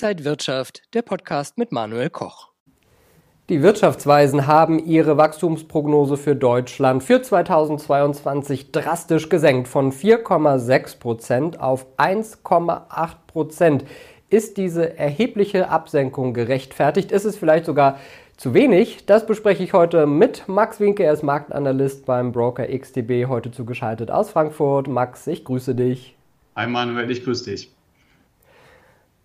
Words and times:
Inside 0.00 0.24
Wirtschaft, 0.24 0.82
der 0.94 1.02
Podcast 1.02 1.58
mit 1.58 1.72
Manuel 1.72 2.08
Koch. 2.08 2.50
Die 3.48 3.64
Wirtschaftsweisen 3.64 4.46
haben 4.46 4.78
ihre 4.78 5.16
Wachstumsprognose 5.16 6.16
für 6.16 6.36
Deutschland 6.36 7.02
für 7.02 7.20
2022 7.20 8.70
drastisch 8.70 9.28
gesenkt 9.28 9.66
von 9.66 9.90
4,6 9.90 11.00
Prozent 11.00 11.58
auf 11.58 11.84
1,8 11.96 13.10
Prozent. 13.26 13.86
Ist 14.30 14.56
diese 14.56 14.96
erhebliche 14.96 15.68
Absenkung 15.68 16.32
gerechtfertigt? 16.32 17.10
Ist 17.10 17.24
es 17.24 17.36
vielleicht 17.36 17.64
sogar 17.64 17.98
zu 18.36 18.54
wenig? 18.54 19.04
Das 19.06 19.26
bespreche 19.26 19.64
ich 19.64 19.72
heute 19.72 20.06
mit 20.06 20.46
Max 20.46 20.78
Winke. 20.78 21.02
Er 21.02 21.14
ist 21.14 21.24
Marktanalyst 21.24 22.06
beim 22.06 22.30
Broker 22.30 22.68
XTB, 22.68 23.26
heute 23.26 23.50
zugeschaltet 23.50 24.12
aus 24.12 24.30
Frankfurt. 24.30 24.86
Max, 24.86 25.26
ich 25.26 25.44
grüße 25.44 25.74
dich. 25.74 26.14
Hi 26.54 26.68
Manuel, 26.68 27.10
ich 27.10 27.24
grüße 27.24 27.50
dich. 27.50 27.72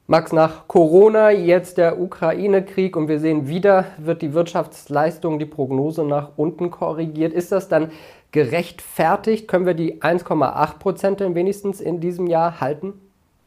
Max, 0.06 0.34
nach 0.34 0.68
Corona 0.68 1.32
jetzt 1.32 1.78
der 1.78 1.98
Ukraine-Krieg 1.98 2.98
und 2.98 3.08
wir 3.08 3.20
sehen 3.20 3.48
wieder, 3.48 3.86
wird 3.98 4.22
die 4.22 4.34
Wirtschaftsleistung, 4.34 5.40
die 5.40 5.46
Prognose 5.46 6.04
nach 6.04 6.32
unten 6.36 6.72
korrigiert. 6.72 7.32
Ist 7.32 7.54
das 7.54 7.70
dann 7.70 7.90
gerechtfertigt? 8.34 9.48
Können 9.48 9.66
wir 9.66 9.76
die 9.76 10.02
1,8 10.02 10.78
Prozent 10.80 11.20
denn 11.22 11.36
wenigstens 11.36 11.80
in 11.80 12.02
diesem 12.02 12.28
Jahr 12.28 12.60
halten? 12.60 12.96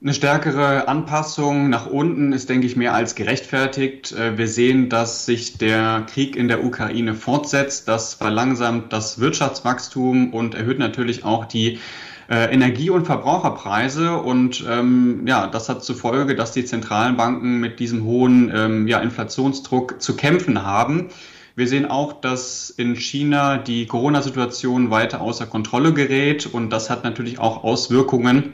Eine 0.01 0.15
stärkere 0.15 0.89
Anpassung 0.89 1.69
nach 1.69 1.87
unten 1.87 2.33
ist, 2.33 2.49
denke 2.49 2.67
ich, 2.67 2.77
mehr 2.77 2.95
als 2.95 3.15
gerechtfertigt. 3.15 4.13
Äh, 4.13 4.39
wir 4.39 4.49
sehen, 4.49 4.89
dass 4.89 5.27
sich 5.27 5.59
der 5.59 6.07
Krieg 6.09 6.37
in 6.37 6.49
der 6.49 6.65
Ukraine 6.65 7.15
fortsetzt. 7.15 7.87
Das 7.87 8.15
verlangsamt 8.15 8.95
das 8.95 9.19
Wirtschaftswachstum 9.19 10.33
und 10.33 10.55
erhöht 10.55 10.79
natürlich 10.79 11.25
auch 11.25 11.45
die 11.45 11.81
äh, 12.29 12.53
Energie- 12.53 12.91
und 12.91 13.07
Verbraucherpreise. 13.07 14.17
Und 14.17 14.65
ähm, 14.69 15.27
ja, 15.27 15.47
das 15.47 15.69
hat 15.69 15.85
zur 15.85 15.97
Folge, 15.97 16.35
dass 16.35 16.53
die 16.53 16.65
zentralen 16.65 17.17
Banken 17.17 17.61
mit 17.61 17.81
diesem 17.81 18.05
hohen 18.05 18.53
ähm, 18.55 18.89
ja, 18.89 19.01
Inflationsdruck 19.01 20.01
zu 20.01 20.17
kämpfen 20.17 20.63
haben. 20.63 21.09
Wir 21.55 21.67
sehen 21.67 21.87
auch, 21.87 22.21
dass 22.21 22.69
in 22.69 22.97
China 22.97 23.57
die 23.57 23.87
Corona-Situation 23.87 24.91
weiter 24.91 25.23
außer 25.23 25.47
Kontrolle 25.47 25.95
gerät 25.95 26.47
und 26.47 26.69
das 26.69 26.91
hat 26.91 27.03
natürlich 27.03 27.39
auch 27.39 27.65
Auswirkungen 27.65 28.53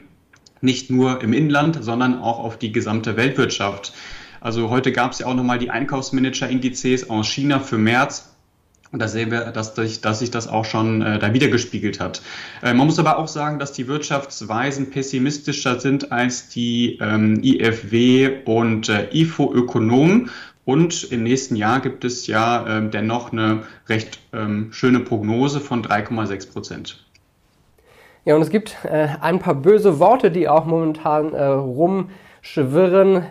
nicht 0.61 0.89
nur 0.89 1.21
im 1.21 1.33
Inland, 1.33 1.83
sondern 1.83 2.17
auch 2.17 2.39
auf 2.39 2.57
die 2.57 2.71
gesamte 2.71 3.17
Weltwirtschaft. 3.17 3.93
Also 4.39 4.69
heute 4.69 4.93
gab 4.93 5.11
es 5.11 5.19
ja 5.19 5.25
auch 5.27 5.35
nochmal 5.35 5.59
die 5.59 5.69
Einkaufsmanager-Indizes 5.69 7.09
aus 7.09 7.27
China 7.27 7.59
für 7.59 7.77
März. 7.77 8.32
Und 8.93 9.01
da 9.01 9.07
sehen 9.07 9.31
wir, 9.31 9.45
dass, 9.45 9.75
sich, 9.75 10.01
dass 10.01 10.19
sich 10.19 10.29
das 10.29 10.47
auch 10.47 10.65
schon 10.65 11.01
äh, 11.01 11.17
da 11.17 11.33
wiedergespiegelt 11.33 11.99
hat. 11.99 12.21
Äh, 12.61 12.75
man 12.75 12.85
muss 12.85 12.99
aber 12.99 13.17
auch 13.17 13.27
sagen, 13.27 13.57
dass 13.57 13.73
die 13.73 13.87
Wirtschaftsweisen 13.87 14.91
pessimistischer 14.91 15.79
sind 15.79 16.11
als 16.11 16.49
die 16.49 16.99
ähm, 17.01 17.41
IFW 17.43 18.43
und 18.45 18.89
äh, 18.89 19.09
IFO-Ökonomen. 19.11 20.29
Und 20.63 21.11
im 21.11 21.23
nächsten 21.23 21.55
Jahr 21.55 21.79
gibt 21.79 22.05
es 22.05 22.27
ja 22.27 22.67
äh, 22.67 22.87
dennoch 22.87 23.31
eine 23.31 23.63
recht 23.89 24.19
ähm, 24.31 24.71
schöne 24.71 24.99
Prognose 24.99 25.59
von 25.59 25.83
3,6 25.83 26.53
Prozent. 26.53 27.03
Ja, 28.25 28.35
und 28.35 28.43
es 28.43 28.51
gibt 28.51 28.77
äh, 28.83 29.07
ein 29.19 29.39
paar 29.39 29.55
böse 29.55 29.97
Worte, 29.97 30.29
die 30.29 30.47
auch 30.47 30.65
momentan 30.65 31.33
äh, 31.33 31.43
rumschwirren. 31.43 33.25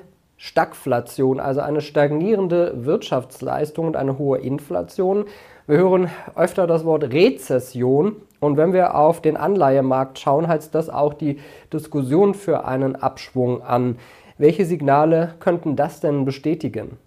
Stagflation, 0.44 1.38
also 1.38 1.60
eine 1.60 1.80
stagnierende 1.80 2.84
Wirtschaftsleistung 2.84 3.86
und 3.86 3.94
eine 3.94 4.18
hohe 4.18 4.38
Inflation. 4.38 5.26
Wir 5.68 5.76
hören 5.76 6.10
öfter 6.34 6.66
das 6.66 6.84
Wort 6.84 7.04
Rezession 7.04 8.16
und 8.40 8.56
wenn 8.56 8.72
wir 8.72 8.96
auf 8.96 9.22
den 9.22 9.36
Anleihemarkt 9.36 10.18
schauen, 10.18 10.48
heißt 10.48 10.74
das 10.74 10.90
auch 10.90 11.14
die 11.14 11.38
Diskussion 11.72 12.34
für 12.34 12.64
einen 12.64 12.96
Abschwung 12.96 13.62
an. 13.62 14.00
Welche 14.36 14.64
Signale 14.64 15.34
könnten 15.38 15.76
das 15.76 16.00
denn 16.00 16.24
bestätigen? 16.24 16.98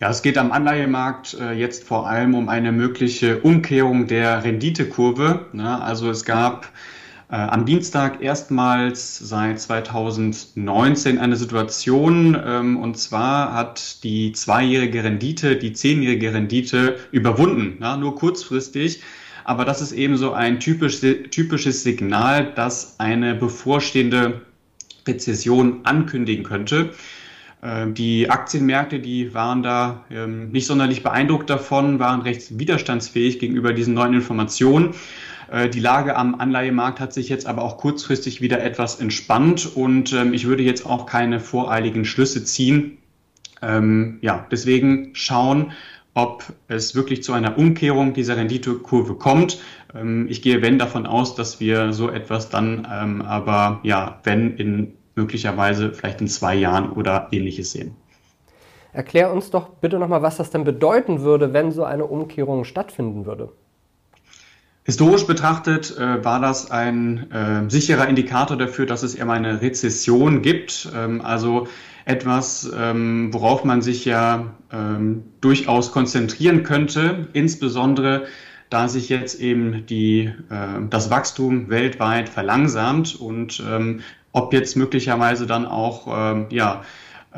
Ja, 0.00 0.10
es 0.10 0.22
geht 0.22 0.36
am 0.36 0.50
Anleihemarkt 0.50 1.36
äh, 1.40 1.52
jetzt 1.52 1.84
vor 1.84 2.08
allem 2.08 2.34
um 2.34 2.48
eine 2.48 2.72
mögliche 2.72 3.38
Umkehrung 3.38 4.08
der 4.08 4.42
Renditekurve. 4.42 5.46
Ne? 5.52 5.80
Also 5.80 6.10
es 6.10 6.24
gab 6.24 6.72
am 7.36 7.66
Dienstag 7.66 8.22
erstmals 8.22 9.18
seit 9.18 9.60
2019 9.60 11.18
eine 11.18 11.36
Situation, 11.36 12.34
ähm, 12.42 12.78
und 12.78 12.96
zwar 12.96 13.52
hat 13.52 14.02
die 14.02 14.32
zweijährige 14.32 15.04
Rendite 15.04 15.56
die 15.56 15.74
zehnjährige 15.74 16.32
Rendite 16.32 16.96
überwunden, 17.12 17.76
na, 17.80 17.98
nur 17.98 18.14
kurzfristig. 18.14 19.02
Aber 19.44 19.64
das 19.64 19.80
ist 19.80 19.92
eben 19.92 20.16
so 20.16 20.32
ein 20.32 20.60
typisch, 20.60 21.00
typisches 21.00 21.82
Signal, 21.82 22.52
das 22.54 22.98
eine 22.98 23.34
bevorstehende 23.34 24.42
Rezession 25.06 25.80
ankündigen 25.84 26.44
könnte. 26.44 26.92
Äh, 27.62 27.88
die 27.92 28.30
Aktienmärkte, 28.30 29.00
die 29.00 29.34
waren 29.34 29.62
da 29.62 30.04
ähm, 30.10 30.50
nicht 30.50 30.66
sonderlich 30.66 31.02
beeindruckt 31.02 31.50
davon, 31.50 31.98
waren 31.98 32.22
recht 32.22 32.58
widerstandsfähig 32.58 33.38
gegenüber 33.38 33.72
diesen 33.72 33.94
neuen 33.94 34.14
Informationen. 34.14 34.94
Äh, 35.50 35.68
die 35.68 35.80
Lage 35.80 36.16
am 36.16 36.34
Anleihemarkt 36.34 37.00
hat 37.00 37.12
sich 37.12 37.28
jetzt 37.28 37.46
aber 37.46 37.62
auch 37.62 37.78
kurzfristig 37.78 38.40
wieder 38.40 38.62
etwas 38.62 39.00
entspannt 39.00 39.70
und 39.74 40.12
ähm, 40.12 40.34
ich 40.34 40.46
würde 40.46 40.62
jetzt 40.62 40.86
auch 40.86 41.06
keine 41.06 41.40
voreiligen 41.40 42.04
Schlüsse 42.04 42.44
ziehen. 42.44 42.98
Ähm, 43.60 44.18
ja, 44.20 44.46
deswegen 44.50 45.10
schauen, 45.14 45.72
ob 46.14 46.44
es 46.68 46.94
wirklich 46.94 47.22
zu 47.22 47.32
einer 47.32 47.58
Umkehrung 47.58 48.12
dieser 48.12 48.36
Renditekurve 48.36 49.14
kommt. 49.14 49.60
Ähm, 49.94 50.26
ich 50.28 50.42
gehe, 50.42 50.62
wenn, 50.62 50.78
davon 50.78 51.06
aus, 51.06 51.34
dass 51.34 51.60
wir 51.60 51.92
so 51.92 52.10
etwas 52.10 52.50
dann 52.50 52.86
ähm, 52.90 53.22
aber, 53.22 53.80
ja, 53.82 54.20
wenn 54.24 54.56
in 54.56 54.97
möglicherweise 55.18 55.92
vielleicht 55.92 56.20
in 56.20 56.28
zwei 56.28 56.54
Jahren 56.54 56.92
oder 56.92 57.28
ähnliches 57.32 57.72
sehen. 57.72 57.96
Erklär 58.92 59.30
uns 59.32 59.50
doch 59.50 59.68
bitte 59.68 59.98
nochmal, 59.98 60.22
was 60.22 60.38
das 60.38 60.50
denn 60.50 60.64
bedeuten 60.64 61.20
würde, 61.20 61.52
wenn 61.52 61.72
so 61.72 61.84
eine 61.84 62.06
Umkehrung 62.06 62.64
stattfinden 62.64 63.26
würde. 63.26 63.50
Historisch 64.84 65.26
betrachtet 65.26 65.94
äh, 65.98 66.24
war 66.24 66.40
das 66.40 66.70
ein 66.70 67.30
äh, 67.30 67.68
sicherer 67.68 68.08
Indikator 68.08 68.56
dafür, 68.56 68.86
dass 68.86 69.02
es 69.02 69.14
eher 69.14 69.28
eine 69.28 69.60
Rezession 69.60 70.40
gibt. 70.40 70.90
Ähm, 70.96 71.20
also 71.20 71.68
etwas, 72.06 72.72
ähm, 72.74 73.28
worauf 73.34 73.64
man 73.64 73.82
sich 73.82 74.06
ja 74.06 74.46
ähm, 74.72 75.24
durchaus 75.42 75.92
konzentrieren 75.92 76.62
könnte, 76.62 77.28
insbesondere 77.34 78.24
da 78.70 78.88
sich 78.88 79.08
jetzt 79.08 79.40
eben 79.40 79.86
die, 79.86 80.30
äh, 80.50 80.88
das 80.90 81.10
Wachstum 81.10 81.70
weltweit 81.70 82.28
verlangsamt 82.28 83.18
und 83.18 83.62
ähm, 83.68 84.00
ob 84.32 84.52
jetzt 84.52 84.76
möglicherweise 84.76 85.46
dann 85.46 85.66
auch 85.66 86.06
ähm, 86.10 86.46
ja, 86.50 86.82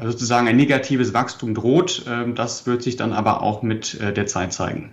sozusagen 0.03 0.49
ein 0.49 0.57
negatives 0.57 1.15
Wachstum 1.15 1.55
droht, 1.55 2.05
ähm, 2.09 2.35
das 2.35 2.67
wird 2.67 2.83
sich 2.83 2.97
dann 2.97 3.13
aber 3.13 3.43
auch 3.43 3.63
mit 3.63 4.01
äh, 4.01 4.13
der 4.13 4.27
Zeit 4.27 4.53
zeigen. 4.53 4.93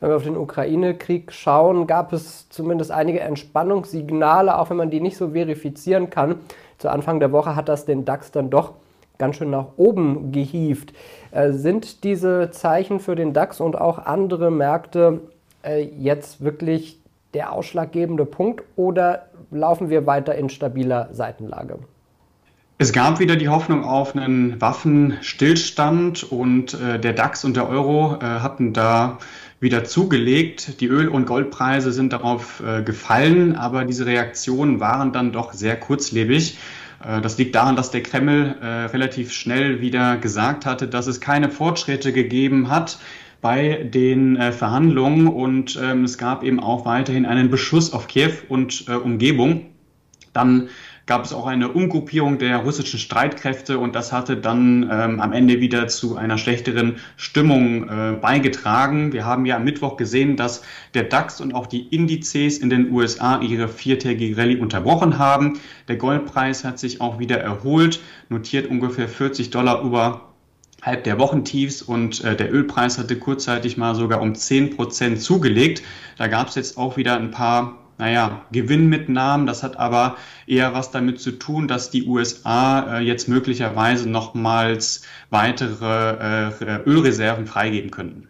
Wenn 0.00 0.10
wir 0.10 0.16
auf 0.16 0.24
den 0.24 0.36
Ukraine-Krieg 0.36 1.32
schauen, 1.32 1.86
gab 1.86 2.12
es 2.12 2.48
zumindest 2.50 2.90
einige 2.90 3.20
Entspannungssignale, 3.20 4.58
auch 4.58 4.68
wenn 4.68 4.76
man 4.76 4.90
die 4.90 5.00
nicht 5.00 5.16
so 5.16 5.30
verifizieren 5.30 6.10
kann. 6.10 6.36
Zu 6.76 6.90
Anfang 6.90 7.18
der 7.18 7.32
Woche 7.32 7.56
hat 7.56 7.70
das 7.70 7.86
den 7.86 8.04
DAX 8.04 8.30
dann 8.30 8.50
doch 8.50 8.74
ganz 9.18 9.36
schön 9.36 9.50
nach 9.50 9.68
oben 9.78 10.32
gehievt. 10.32 10.92
Äh, 11.30 11.52
sind 11.52 12.04
diese 12.04 12.50
Zeichen 12.50 13.00
für 13.00 13.16
den 13.16 13.32
DAX 13.32 13.60
und 13.60 13.80
auch 13.80 13.98
andere 13.98 14.50
Märkte 14.50 15.20
äh, 15.66 15.82
jetzt 15.98 16.42
wirklich 16.42 16.98
der 17.34 17.52
ausschlaggebende 17.52 18.24
Punkt 18.24 18.62
oder 18.76 19.26
laufen 19.50 19.90
wir 19.90 20.06
weiter 20.06 20.34
in 20.34 20.48
stabiler 20.48 21.08
Seitenlage? 21.12 21.78
Es 22.78 22.92
gab 22.92 23.20
wieder 23.20 23.36
die 23.36 23.48
Hoffnung 23.48 23.84
auf 23.84 24.14
einen 24.14 24.60
Waffenstillstand 24.60 26.30
und 26.30 26.74
äh, 26.74 26.98
der 26.98 27.14
DAX 27.14 27.44
und 27.44 27.56
der 27.56 27.68
Euro 27.68 28.16
äh, 28.16 28.24
hatten 28.24 28.74
da 28.74 29.18
wieder 29.60 29.84
zugelegt. 29.84 30.80
Die 30.80 30.86
Öl- 30.86 31.08
und 31.08 31.24
Goldpreise 31.24 31.90
sind 31.90 32.12
darauf 32.12 32.62
äh, 32.66 32.82
gefallen, 32.82 33.56
aber 33.56 33.86
diese 33.86 34.04
Reaktionen 34.04 34.78
waren 34.78 35.12
dann 35.12 35.32
doch 35.32 35.54
sehr 35.54 35.76
kurzlebig. 35.76 36.58
Äh, 37.02 37.22
das 37.22 37.38
liegt 37.38 37.54
daran, 37.54 37.76
dass 37.76 37.90
der 37.90 38.02
Kreml 38.02 38.56
äh, 38.60 38.66
relativ 38.66 39.32
schnell 39.32 39.80
wieder 39.80 40.18
gesagt 40.18 40.66
hatte, 40.66 40.86
dass 40.86 41.06
es 41.06 41.20
keine 41.20 41.48
Fortschritte 41.48 42.12
gegeben 42.12 42.68
hat 42.68 42.98
bei 43.40 43.84
den 43.84 44.36
äh, 44.36 44.52
Verhandlungen 44.52 45.28
und 45.28 45.78
ähm, 45.82 46.04
es 46.04 46.18
gab 46.18 46.42
eben 46.42 46.60
auch 46.60 46.84
weiterhin 46.84 47.26
einen 47.26 47.50
Beschuss 47.50 47.92
auf 47.92 48.08
Kiew 48.08 48.32
und 48.48 48.86
äh, 48.88 48.94
Umgebung. 48.94 49.66
Dann 50.32 50.68
gab 51.06 51.24
es 51.24 51.32
auch 51.32 51.46
eine 51.46 51.68
Umgruppierung 51.68 52.38
der 52.38 52.58
russischen 52.58 52.98
Streitkräfte 52.98 53.78
und 53.78 53.94
das 53.94 54.12
hatte 54.12 54.36
dann 54.36 54.90
ähm, 54.90 55.20
am 55.20 55.32
Ende 55.32 55.60
wieder 55.60 55.86
zu 55.86 56.16
einer 56.16 56.36
schlechteren 56.36 56.96
Stimmung 57.16 57.88
äh, 57.88 58.16
beigetragen. 58.20 59.12
Wir 59.12 59.24
haben 59.24 59.46
ja 59.46 59.56
am 59.56 59.64
Mittwoch 59.64 59.96
gesehen, 59.96 60.36
dass 60.36 60.62
der 60.94 61.04
DAX 61.04 61.40
und 61.40 61.54
auch 61.54 61.68
die 61.68 61.86
Indizes 61.94 62.58
in 62.58 62.70
den 62.70 62.90
USA 62.90 63.40
ihre 63.40 63.68
viertägige 63.68 64.36
Rallye 64.36 64.58
unterbrochen 64.58 65.18
haben. 65.18 65.60
Der 65.86 65.96
Goldpreis 65.96 66.64
hat 66.64 66.80
sich 66.80 67.00
auch 67.00 67.20
wieder 67.20 67.38
erholt, 67.38 68.00
notiert 68.28 68.68
ungefähr 68.68 69.08
40 69.08 69.50
Dollar 69.50 69.82
über 69.82 70.32
halb 70.82 71.04
der 71.04 71.18
Wochentiefs 71.18 71.82
und 71.82 72.22
äh, 72.24 72.36
der 72.36 72.52
Ölpreis 72.52 72.98
hatte 72.98 73.18
kurzzeitig 73.18 73.76
mal 73.76 73.94
sogar 73.94 74.20
um 74.20 74.34
10 74.34 74.76
Prozent 74.76 75.20
zugelegt. 75.20 75.82
Da 76.18 76.28
gab 76.28 76.48
es 76.48 76.54
jetzt 76.54 76.78
auch 76.78 76.96
wieder 76.96 77.16
ein 77.16 77.30
paar 77.30 77.78
naja, 77.98 78.42
Gewinnmitnahmen. 78.52 79.46
Das 79.46 79.62
hat 79.62 79.78
aber 79.78 80.16
eher 80.46 80.74
was 80.74 80.90
damit 80.90 81.20
zu 81.20 81.32
tun, 81.32 81.68
dass 81.68 81.90
die 81.90 82.06
USA 82.06 82.98
äh, 82.98 83.00
jetzt 83.00 83.28
möglicherweise 83.28 84.08
nochmals 84.08 85.02
weitere 85.30 86.50
äh, 86.50 86.82
Ölreserven 86.84 87.46
freigeben 87.46 87.90
könnten. 87.90 88.28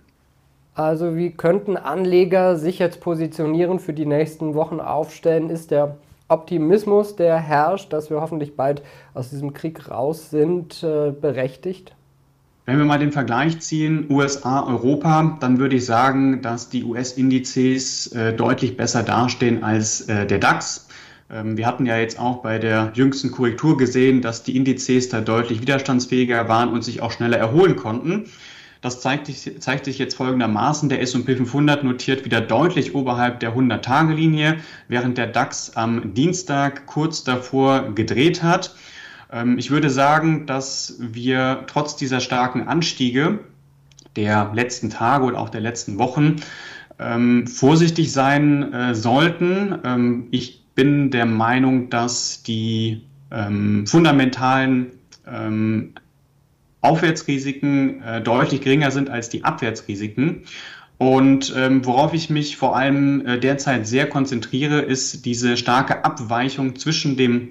Also 0.75 1.17
wie 1.17 1.31
könnten 1.31 1.77
Anleger 1.77 2.57
sich 2.57 2.79
jetzt 2.79 3.01
positionieren 3.01 3.79
für 3.79 3.95
die 3.95 4.07
nächsten 4.07 4.55
Wochen 4.55 4.79
aufstellen? 4.79 5.49
Ist 5.49 5.71
der 5.71 5.97
Optimismus, 6.29 7.17
der 7.17 7.39
herrscht, 7.39 7.93
dass 7.93 8.11
wir 8.11 8.21
hoffentlich 8.21 8.57
bald 8.57 8.83
aus 9.15 9.31
diesem 9.31 9.55
Krieg 9.55 9.91
raus 9.91 10.31
sind, 10.31 10.83
äh, 10.83 11.13
berechtigt? 11.13 11.95
Wenn 12.67 12.79
wir 12.79 12.85
mal 12.85 12.99
den 12.99 13.13
Vergleich 13.13 13.61
ziehen, 13.61 14.07
USA, 14.11 14.67
Europa, 14.67 15.39
dann 15.39 15.61
würde 15.61 15.77
ich 15.77 15.85
sagen, 15.87 16.43
dass 16.43 16.69
die 16.69 16.83
US-Indizes 16.83 18.09
äh, 18.09 18.33
deutlich 18.33 18.77
besser 18.77 19.05
dastehen 19.05 19.63
als 19.63 20.01
äh, 20.09 20.27
der 20.27 20.41
DAX. 20.41 20.89
Ähm, 21.31 21.57
wir 21.57 21.65
hatten 21.65 21.87
ja 21.87 21.97
jetzt 21.97 22.19
auch 22.19 22.43
bei 22.43 22.59
der 22.59 22.91
jüngsten 22.95 23.31
Korrektur 23.31 23.77
gesehen, 23.77 24.21
dass 24.21 24.43
die 24.43 24.57
Indizes 24.57 25.09
da 25.09 25.21
deutlich 25.21 25.61
widerstandsfähiger 25.61 26.49
waren 26.49 26.71
und 26.71 26.83
sich 26.83 27.01
auch 27.03 27.13
schneller 27.13 27.39
erholen 27.39 27.77
konnten. 27.77 28.25
Das 28.81 29.01
zeigt, 29.01 29.31
zeigt 29.63 29.85
sich 29.85 30.01
jetzt 30.01 30.17
folgendermaßen. 30.17 30.89
Der 30.89 31.01
S&P 31.03 31.37
500 31.37 31.85
notiert 31.85 32.25
wieder 32.25 32.41
deutlich 32.41 32.97
oberhalb 32.97 33.39
der 33.39 33.55
100-Tage-Linie, 33.55 34.57
während 34.89 35.19
der 35.19 35.29
DAX 35.29 35.77
am 35.77 36.15
Dienstag 36.15 36.87
kurz 36.87 37.23
davor 37.23 37.93
gedreht 37.95 38.43
hat. 38.43 38.75
Ähm, 39.33 39.59
ich 39.59 39.71
würde 39.71 39.91
sagen, 39.91 40.47
dass 40.47 40.97
wir 41.01 41.65
trotz 41.67 41.97
dieser 41.97 42.21
starken 42.21 42.69
Anstiege 42.69 43.41
der 44.17 44.53
letzten 44.55 44.91
Tage 44.91 45.25
und 45.25 45.35
auch 45.35 45.49
der 45.49 45.61
letzten 45.61 45.99
Wochen 45.99 46.37
ähm, 46.99 47.47
vorsichtig 47.47 48.13
sein 48.13 48.73
äh, 48.73 48.95
sollten. 48.95 49.79
Ähm, 49.85 50.29
ich 50.31 50.65
bin 50.75 51.11
der 51.11 51.27
Meinung, 51.27 51.89
dass 51.91 52.43
die 52.43 53.03
fundamentalen 53.29 54.93
Aufwärtsrisiken 56.87 58.03
äh, 58.03 58.23
deutlich 58.23 58.61
geringer 58.61 58.91
sind 58.91 59.11
als 59.11 59.29
die 59.29 59.45
Abwärtsrisiken. 59.45 60.45
Und 60.99 61.53
ähm, 61.57 61.85
worauf 61.85 62.15
ich 62.15 62.31
mich 62.31 62.57
vor 62.57 62.77
allem 62.77 63.27
äh, 63.27 63.39
derzeit 63.39 63.87
sehr 63.87 64.09
konzentriere, 64.09 64.81
ist 64.81 65.27
diese 65.27 65.57
starke 65.57 66.05
Abweichung 66.05 66.77
zwischen 66.77 67.17
dem 67.17 67.51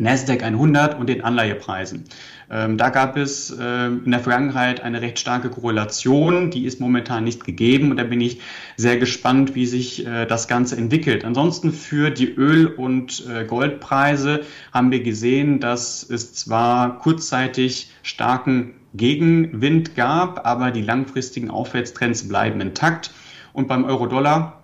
Nasdaq 0.00 0.42
100 0.42 0.98
und 0.98 1.08
den 1.08 1.22
Anleihepreisen. 1.22 2.04
Ähm, 2.50 2.78
da 2.78 2.88
gab 2.88 3.18
es 3.18 3.50
äh, 3.50 3.86
in 3.86 4.10
der 4.10 4.20
Vergangenheit 4.20 4.80
eine 4.80 5.02
recht 5.02 5.18
starke 5.18 5.50
Korrelation, 5.50 6.50
die 6.50 6.64
ist 6.64 6.80
momentan 6.80 7.22
nicht 7.24 7.44
gegeben 7.44 7.90
und 7.90 7.98
da 7.98 8.04
bin 8.04 8.20
ich 8.22 8.40
sehr 8.78 8.96
gespannt, 8.96 9.54
wie 9.54 9.66
sich 9.66 10.06
äh, 10.06 10.24
das 10.24 10.48
Ganze 10.48 10.76
entwickelt. 10.76 11.24
Ansonsten 11.24 11.70
für 11.70 12.10
die 12.10 12.34
Öl- 12.34 12.66
und 12.66 13.24
äh, 13.28 13.44
Goldpreise 13.44 14.40
haben 14.72 14.90
wir 14.90 15.02
gesehen, 15.02 15.60
dass 15.60 16.02
es 16.02 16.32
zwar 16.32 16.98
kurzzeitig 16.98 17.90
starken 18.02 18.72
Gegenwind 18.94 19.96
gab, 19.96 20.46
aber 20.46 20.70
die 20.70 20.82
langfristigen 20.82 21.50
Aufwärtstrends 21.50 22.26
bleiben 22.26 22.62
intakt 22.62 23.12
und 23.52 23.68
beim 23.68 23.84
Euro-Dollar 23.84 24.62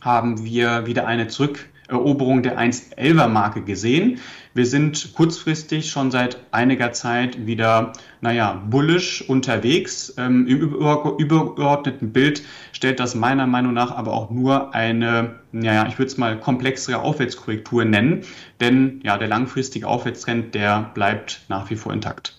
haben 0.00 0.44
wir 0.44 0.86
wieder 0.86 1.06
eine 1.06 1.28
Zurück 1.28 1.68
Eroberung 1.88 2.42
der 2.42 2.58
1,11er 2.58 3.28
Marke 3.28 3.62
gesehen. 3.62 4.18
Wir 4.54 4.66
sind 4.66 5.14
kurzfristig 5.14 5.90
schon 5.90 6.10
seit 6.10 6.38
einiger 6.50 6.92
Zeit 6.92 7.46
wieder, 7.46 7.92
naja, 8.20 8.62
bullish 8.68 9.22
unterwegs. 9.28 10.14
Ähm, 10.18 10.46
Im 10.46 10.60
übergeordneten 10.60 12.12
Bild 12.12 12.42
stellt 12.72 13.00
das 13.00 13.14
meiner 13.14 13.46
Meinung 13.46 13.72
nach 13.72 13.90
aber 13.90 14.12
auch 14.12 14.30
nur 14.30 14.74
eine, 14.74 15.36
naja, 15.52 15.86
ich 15.88 15.98
würde 15.98 16.10
es 16.10 16.18
mal 16.18 16.38
komplexere 16.38 16.98
Aufwärtskorrektur 16.98 17.84
nennen, 17.84 18.22
denn 18.60 19.00
ja, 19.02 19.18
der 19.18 19.28
langfristige 19.28 19.86
Aufwärtstrend, 19.86 20.54
der 20.54 20.90
bleibt 20.94 21.46
nach 21.48 21.70
wie 21.70 21.76
vor 21.76 21.92
intakt 21.92 22.36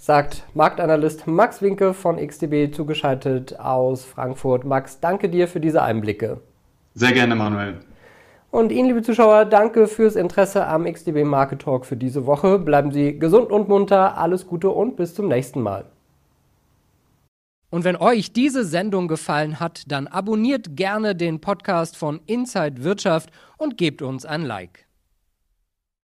sagt 0.00 0.44
Marktanalyst 0.54 1.26
Max 1.26 1.60
Winke 1.60 1.92
von 1.92 2.16
XTB 2.16 2.74
zugeschaltet 2.74 3.60
aus 3.60 4.02
Frankfurt. 4.02 4.64
Max, 4.64 4.98
danke 4.98 5.28
dir 5.28 5.46
für 5.46 5.60
diese 5.60 5.82
Einblicke. 5.82 6.40
Sehr 6.94 7.12
gerne, 7.12 7.34
Manuel. 7.36 7.80
Und 8.50 8.72
Ihnen, 8.72 8.88
liebe 8.88 9.02
Zuschauer, 9.02 9.44
danke 9.44 9.86
fürs 9.86 10.16
Interesse 10.16 10.66
am 10.66 10.84
XDB 10.84 11.22
Market 11.22 11.62
Talk 11.62 11.86
für 11.86 11.96
diese 11.96 12.26
Woche. 12.26 12.58
Bleiben 12.58 12.90
Sie 12.90 13.16
gesund 13.16 13.52
und 13.52 13.68
munter, 13.68 14.18
alles 14.18 14.46
Gute 14.46 14.70
und 14.70 14.96
bis 14.96 15.14
zum 15.14 15.28
nächsten 15.28 15.60
Mal. 15.60 15.84
Und 17.70 17.84
wenn 17.84 17.94
euch 17.94 18.32
diese 18.32 18.64
Sendung 18.64 19.06
gefallen 19.06 19.60
hat, 19.60 19.84
dann 19.86 20.08
abonniert 20.08 20.76
gerne 20.76 21.14
den 21.14 21.40
Podcast 21.40 21.96
von 21.96 22.20
Inside 22.26 22.82
Wirtschaft 22.82 23.30
und 23.56 23.76
gebt 23.76 24.02
uns 24.02 24.26
ein 24.26 24.42
Like. 24.42 24.89